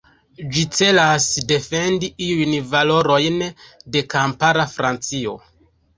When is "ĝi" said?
0.53-0.61